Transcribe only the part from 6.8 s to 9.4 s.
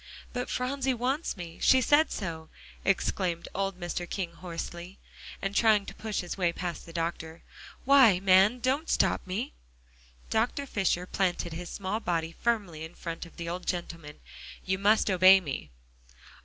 the doctor. "Why, man, don't stop